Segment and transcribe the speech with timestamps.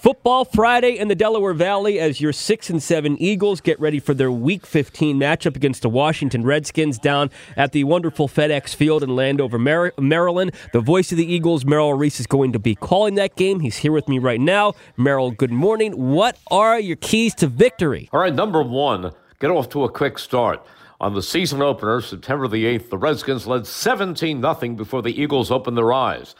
[0.00, 4.14] Football Friday in the Delaware Valley as your 6 and 7 Eagles get ready for
[4.14, 9.16] their week 15 matchup against the Washington Redskins down at the wonderful FedEx Field in
[9.16, 10.52] Landover, Maryland.
[10.72, 13.58] The voice of the Eagles, Merrill Reese, is going to be calling that game.
[13.58, 14.74] He's here with me right now.
[14.96, 15.90] Merrill, good morning.
[15.94, 18.08] What are your keys to victory?
[18.12, 19.10] All right, number 1,
[19.40, 20.64] get off to a quick start.
[21.00, 25.50] On the season opener, September the 8th, the Redskins led 17 0 before the Eagles
[25.50, 26.36] opened their eyes.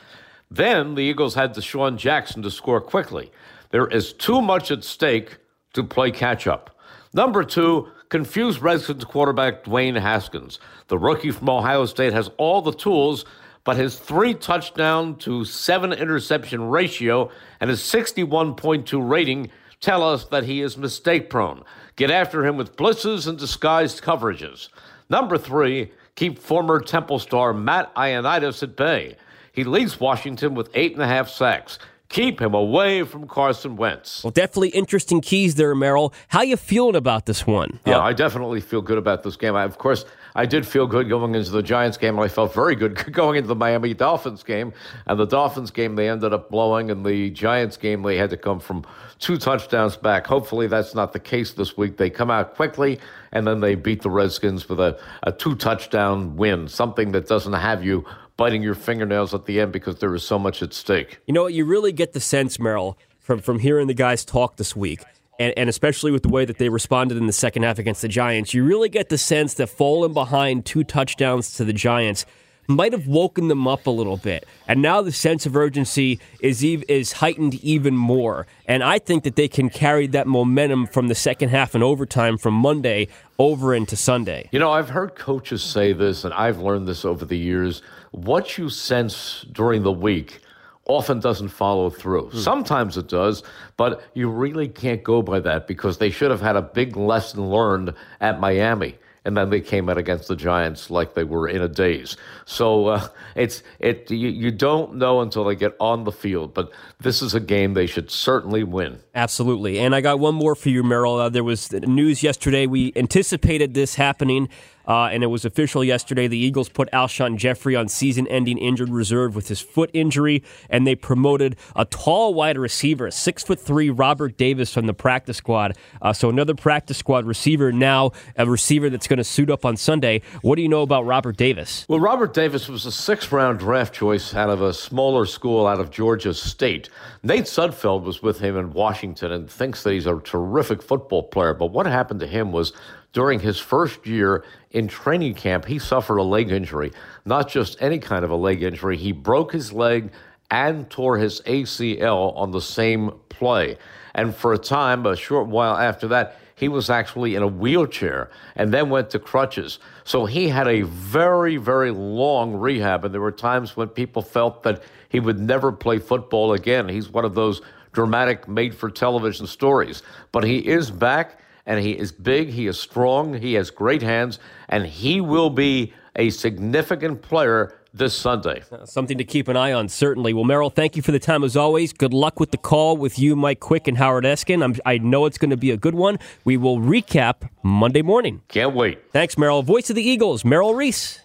[0.51, 3.30] Then the Eagles had DeSean Jackson to score quickly.
[3.70, 5.38] There is too much at stake
[5.74, 6.77] to play catch up.
[7.13, 10.59] Number two, confused Redskins quarterback Dwayne Haskins.
[10.88, 13.24] The rookie from Ohio State has all the tools,
[13.65, 20.45] but his three touchdown to seven interception ratio and his 61.2 rating tell us that
[20.45, 21.62] he is mistake prone.
[21.96, 24.68] Get after him with blitzes and disguised coverages.
[25.10, 29.16] Number three, keep former Temple star Matt Ioannidis at bay.
[29.52, 31.79] He leads Washington with eight and a half sacks.
[32.09, 34.24] Keep him away from Carson Wentz.
[34.24, 36.15] Well, definitely interesting keys there, Merrill.
[36.29, 37.80] How you feeling about this one?
[37.87, 39.55] Yeah, uh, I definitely feel good about this game.
[39.55, 42.55] I, of course, I did feel good going into the Giants game, and I felt
[42.55, 44.73] very good going into the Miami Dolphins game.
[45.07, 48.38] And the Dolphins game, they ended up blowing, and the Giants game, they had to
[48.38, 48.87] come from
[49.18, 50.27] two touchdowns back.
[50.27, 51.99] Hopefully, that's not the case this week.
[51.99, 53.01] They come out quickly,
[53.33, 57.52] and then they beat the Redskins with a, a two touchdown win, something that doesn't
[57.52, 58.07] have you
[58.38, 61.18] biting your fingernails at the end because there was so much at stake.
[61.26, 61.52] You know what?
[61.52, 65.03] You really get the sense, Merrill, from, from hearing the guys talk this week.
[65.38, 68.09] And, and, especially with the way that they responded in the second half against the
[68.09, 72.27] Giants, you really get the sense that falling behind two touchdowns to the Giants
[72.69, 74.47] might have woken them up a little bit.
[74.69, 78.47] And now the sense of urgency is is heightened even more.
[78.67, 82.37] And I think that they can carry that momentum from the second half and overtime
[82.37, 83.09] from Monday
[83.39, 84.49] over into Sunday.
[84.53, 87.83] You know, I've heard coaches say this, and I've learned this over the years.
[88.11, 90.41] What you sense during the week
[90.84, 92.28] often doesn't follow through.
[92.31, 92.39] Hmm.
[92.39, 93.43] Sometimes it does,
[93.77, 97.49] but you really can't go by that because they should have had a big lesson
[97.49, 101.62] learned at Miami and then they came out against the Giants like they were in
[101.62, 102.17] a daze.
[102.45, 106.71] So uh, it's it you, you don't know until they get on the field, but
[107.01, 109.01] this is a game they should certainly win.
[109.15, 111.17] Absolutely, and I got one more for you, Merrill.
[111.17, 112.67] Uh, there was news yesterday.
[112.67, 114.49] We anticipated this happening.
[114.88, 116.26] Uh, and it was official yesterday.
[116.26, 120.87] The Eagles put Alshon Jeffery on season ending injured reserve with his foot injury, and
[120.87, 125.77] they promoted a tall wide receiver, six foot three Robert Davis from the practice squad.
[126.00, 129.77] Uh, so another practice squad receiver now, a receiver that's going to suit up on
[129.77, 130.22] Sunday.
[130.41, 131.84] What do you know about Robert Davis?
[131.88, 135.81] Well, Robert Davis was a sixth round draft choice out of a smaller school out
[135.81, 136.88] of Georgia State.
[137.22, 141.53] Nate Sudfeld was with him in Washington and thinks that he's a terrific football player.
[141.53, 142.72] But what happened to him was
[143.13, 146.93] during his first year in training camp, he suffered a leg injury.
[147.25, 150.13] Not just any kind of a leg injury, he broke his leg
[150.51, 153.77] and tore his ACL on the same play.
[154.15, 158.31] And for a time, a short while after that, he was actually in a wheelchair
[158.57, 159.79] and then went to crutches.
[160.05, 163.05] So he had a very, very long rehab.
[163.05, 166.89] And there were times when people felt that he would never play football again.
[166.89, 170.03] He's one of those dramatic made for television stories.
[170.33, 174.41] But he is back and he is big, he is strong, he has great hands,
[174.69, 178.62] and he will be a significant player this Sunday.
[178.73, 180.33] Uh, something to keep an eye on, certainly.
[180.33, 181.93] Well, Merrill, thank you for the time as always.
[181.93, 184.65] Good luck with the call with you, Mike Quick, and Howard Eskin.
[184.65, 186.19] I'm, i know it's going to be a good one.
[186.45, 188.43] We will recap Monday morning.
[188.49, 189.11] Can't wait.
[189.12, 189.62] Thanks, Merrill.
[189.62, 191.21] Voice of the Eagles, Merrill Reese.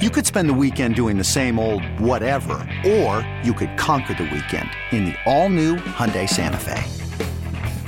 [0.00, 2.54] You could spend the weekend doing the same old whatever,
[2.86, 6.97] or you could conquer the weekend in the all-new Hyundai Santa Fe.